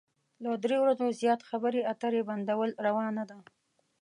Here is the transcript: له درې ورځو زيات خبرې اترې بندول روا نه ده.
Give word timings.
له 0.43 0.51
درې 0.63 0.77
ورځو 0.83 1.15
زيات 1.21 1.41
خبرې 1.49 1.81
اترې 1.91 2.21
بندول 2.29 2.69
روا 2.85 3.05
نه 3.17 3.23
ده. 3.29 3.37